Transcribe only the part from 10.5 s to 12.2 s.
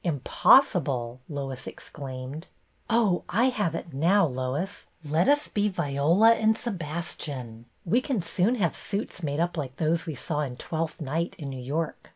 Twelfth Night in New York.